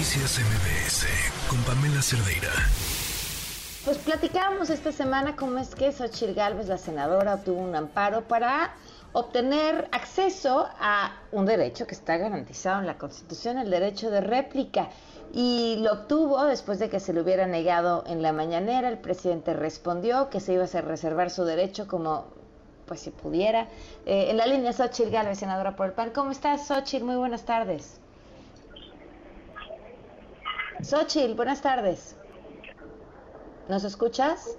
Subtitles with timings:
[0.00, 1.06] Noticias MBS
[1.46, 2.48] con Pamela Cerdeira.
[3.84, 8.72] Pues platicábamos esta semana cómo es que Xochitl Gálvez, la senadora, obtuvo un amparo para
[9.12, 14.88] obtener acceso a un derecho que está garantizado en la Constitución, el derecho de réplica.
[15.34, 18.88] Y lo obtuvo después de que se le hubiera negado en la mañanera.
[18.88, 22.24] El presidente respondió que se iba a reservar su derecho como
[22.86, 23.68] pues si pudiera.
[24.06, 26.12] Eh, en la línea Xochitl Gálvez, senadora por el PAN.
[26.14, 27.04] ¿Cómo estás, Xochitl?
[27.04, 28.00] Muy buenas tardes.
[30.82, 32.16] Xochitl, buenas tardes.
[33.68, 34.56] ¿Nos escuchas?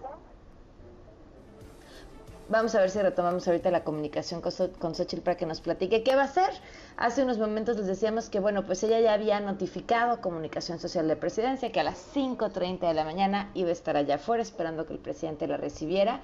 [2.47, 6.15] Vamos a ver si retomamos ahorita la comunicación con, Xochitl para que nos platique qué
[6.15, 6.49] va a hacer.
[6.97, 11.07] Hace unos momentos les decíamos que, bueno, pues ella ya había notificado a Comunicación Social
[11.07, 14.85] de Presidencia que a las 5.30 de la mañana iba a estar allá afuera esperando
[14.85, 16.21] que el presidente la recibiera.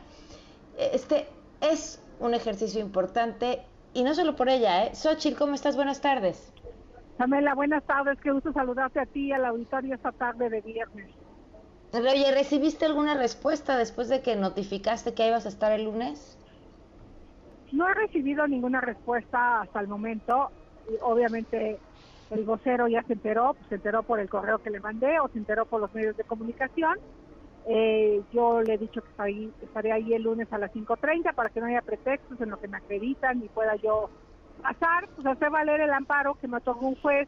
[0.78, 1.28] Este
[1.62, 4.96] es un ejercicio importante y no solo por ella, ¿eh?
[4.96, 5.76] Xochitl, ¿cómo estás?
[5.76, 6.52] Buenas tardes.
[7.18, 8.20] Pamela, buenas tardes.
[8.22, 11.10] Qué gusto saludarte a ti y al auditorio esta tarde de viernes.
[11.94, 16.38] Oye, ¿recibiste alguna respuesta después de que notificaste que ibas a estar el lunes?
[17.72, 20.52] No he recibido ninguna respuesta hasta el momento.
[21.02, 21.80] obviamente
[22.30, 25.40] el vocero ya se enteró, se enteró por el correo que le mandé o se
[25.40, 26.98] enteró por los medios de comunicación.
[27.70, 31.60] Eh, yo le he dicho que estaré ahí el lunes a las 5.30 para que
[31.60, 34.10] no haya pretextos en lo que me acreditan y pueda yo
[34.58, 37.28] pasar, pues hacer valer el amparo que me otorgó un juez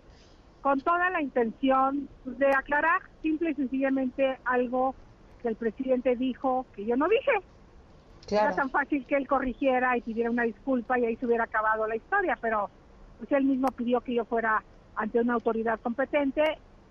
[0.62, 4.96] con toda la intención de aclarar simple y sencillamente algo
[5.42, 7.32] que el presidente dijo que yo no dije.
[8.30, 11.88] Era tan fácil que él corrigiera y pidiera una disculpa y ahí se hubiera acabado
[11.88, 12.70] la historia, pero
[13.18, 14.64] pues él mismo pidió que yo fuera
[14.96, 16.44] ante una autoridad competente,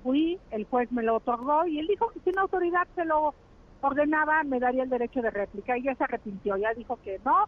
[0.02, 3.34] fui, el juez me lo otorgó y él dijo que si una autoridad se lo
[3.80, 7.44] ordenaba me daría el derecho de réplica y ya se arrepintió, ya dijo que no,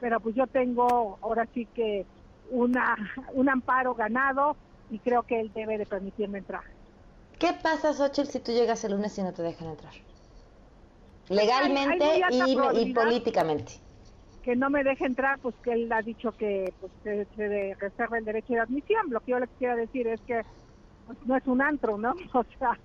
[0.00, 2.06] pero pues yo tengo ahora sí que
[2.52, 2.96] una,
[3.32, 4.56] un amparo ganado
[4.90, 6.62] y creo que él debe de permitirme entrar.
[7.38, 9.94] ¿Qué pasa, Xochitl, si tú llegas el lunes y no te dejan entrar?
[11.28, 13.72] Legalmente y, políticamente.
[14.42, 18.24] Que no me deje entrar, pues que él ha dicho que pues, se, reserva el
[18.24, 19.10] derecho de admisión.
[19.10, 20.42] Lo que yo le quiero decir es que
[21.06, 22.14] pues, no es un antro, ¿no?
[22.34, 22.78] O sea,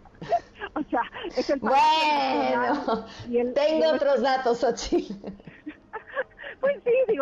[0.73, 1.01] o sea
[1.35, 1.59] es el...
[1.59, 3.05] Bueno,
[3.53, 5.13] tengo otros datos, Xochitl.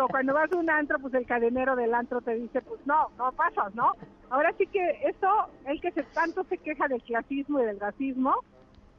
[0.08, 3.32] Cuando vas a un antro, pues el cadenero del antro te dice, pues no, no
[3.32, 3.92] pasas, ¿no?
[4.30, 5.28] Ahora sí que eso,
[5.66, 8.34] el que se, tanto se queja del clasismo y del racismo,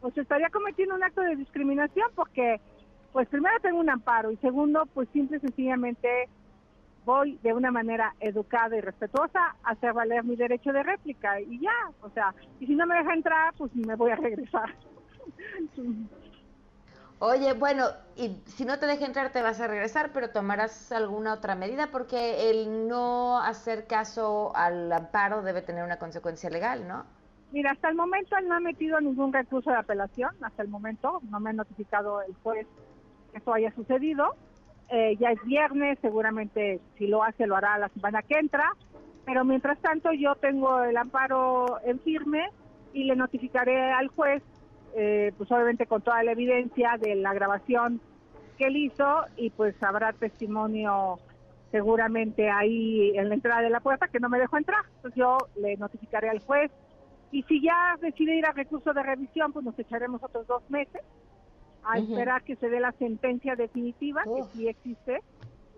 [0.01, 2.59] pues estaría cometiendo un acto de discriminación porque,
[3.13, 6.29] pues primero tengo un amparo y segundo, pues simple y sencillamente
[7.05, 11.59] voy de una manera educada y respetuosa a hacer valer mi derecho de réplica y
[11.59, 14.75] ya, o sea, y si no me deja entrar, pues me voy a regresar.
[17.19, 17.85] Oye, bueno,
[18.15, 21.87] y si no te deja entrar te vas a regresar, pero tomarás alguna otra medida
[21.91, 27.05] porque el no hacer caso al amparo debe tener una consecuencia legal, ¿no?
[27.51, 31.21] Mira, hasta el momento él no ha metido ningún recurso de apelación, hasta el momento
[31.31, 32.67] no me ha notificado el juez
[33.31, 34.35] que eso haya sucedido.
[34.89, 38.71] Eh, ya es viernes, seguramente si lo hace lo hará la semana que entra,
[39.25, 42.47] pero mientras tanto yo tengo el amparo en firme
[42.93, 44.43] y le notificaré al juez
[44.99, 48.01] eh, pues obviamente con toda la evidencia de la grabación
[48.57, 51.19] que él hizo y pues habrá testimonio
[51.71, 54.83] seguramente ahí en la entrada de la puerta que no me dejó entrar.
[54.95, 56.71] Entonces yo le notificaré al juez
[57.31, 61.03] y si ya decide ir a recurso de revisión, pues nos echaremos otros dos meses
[61.83, 65.21] a esperar que se dé la sentencia definitiva, que sí existe,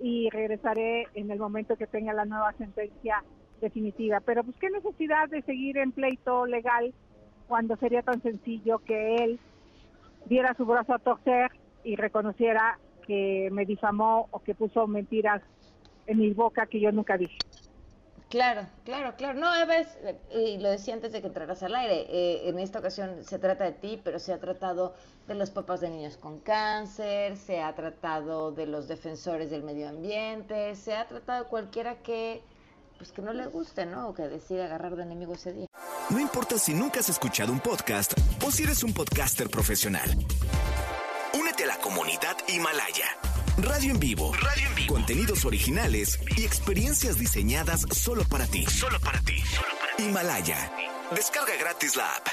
[0.01, 3.21] y regresaré en el momento que tenga la nueva sentencia
[3.59, 4.21] definitiva.
[4.21, 6.93] Pero pues qué necesidad de seguir en pleito legal
[7.49, 9.39] cuando sería tan sencillo que él
[10.25, 11.51] diera su brazo a torcer
[11.83, 15.41] y reconociera que me difamó o que puso mentiras
[16.05, 17.37] en mi boca que yo nunca dije.
[18.29, 19.39] Claro, claro, claro.
[19.39, 19.73] No, Eva,
[20.31, 23.63] y lo decía antes de que entraras al aire, eh, en esta ocasión se trata
[23.63, 24.93] de ti, pero se ha tratado
[25.27, 29.89] de los papás de niños con cáncer, se ha tratado de los defensores del medio
[29.89, 32.43] ambiente, se ha tratado de cualquiera que,
[32.99, 34.09] pues que no le guste, ¿no?
[34.09, 35.65] O que decida agarrar de enemigo ese día.
[36.09, 38.13] No importa si nunca has escuchado un podcast
[38.43, 40.09] o si eres un podcaster profesional.
[41.39, 43.05] Únete a la comunidad Himalaya.
[43.61, 44.31] Radio en vivo.
[44.33, 44.93] Radio en vivo.
[44.95, 48.65] Contenidos originales y experiencias diseñadas solo para ti.
[48.65, 49.35] Solo para ti.
[49.99, 50.57] Himalaya.
[51.11, 52.27] Descarga gratis la app.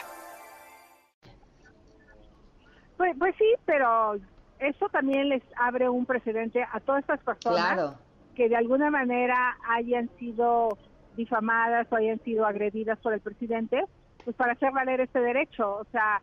[2.96, 4.14] Pues, pues sí, pero
[4.58, 7.96] eso también les abre un precedente a todas estas personas
[8.34, 10.78] que de alguna manera hayan sido
[11.16, 13.82] difamadas o hayan sido agredidas por el presidente,
[14.24, 15.76] pues para hacer valer este derecho.
[15.76, 16.22] O sea,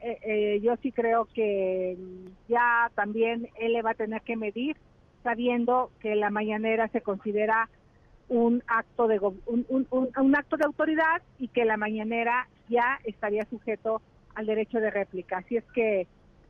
[0.00, 1.96] eh, eh, yo sí creo que
[2.48, 4.76] ya también él le va a tener que medir,
[5.22, 7.68] sabiendo que la mañanera se considera
[8.28, 14.02] un acto de un, un, acto de autoridad y que la mañanera ya estaría sujeto
[14.34, 15.38] al derecho de réplica.
[15.38, 16.06] Así es que,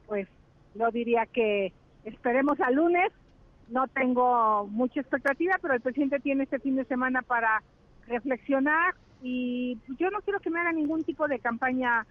[0.06, 0.26] pues,
[0.74, 1.72] yo diría que
[2.04, 3.12] esperemos al lunes.
[3.68, 7.62] No tengo mucha expectativa, pero el presidente tiene este fin de semana para
[8.06, 12.06] reflexionar y yo no quiero que me haga ningún tipo de campaña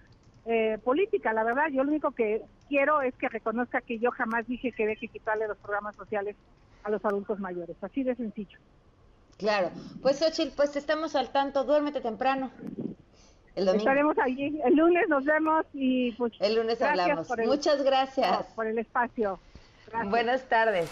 [0.45, 1.67] eh, política, la verdad.
[1.71, 5.47] Yo lo único que quiero es que reconozca que yo jamás dije que que quitarle
[5.47, 6.35] los programas sociales
[6.83, 7.75] a los adultos mayores.
[7.81, 8.59] Así de sencillo.
[9.37, 9.69] Claro.
[10.01, 11.63] Pues, Xochitl, pues estamos al tanto.
[11.63, 12.51] Duérmete temprano.
[13.55, 14.59] Estaremos allí.
[14.65, 16.33] El lunes nos vemos y pues.
[16.39, 17.27] El lunes hablamos.
[17.45, 18.47] Muchas gracias.
[18.53, 19.39] Por, el espacio.
[20.09, 20.91] Buenas tardes.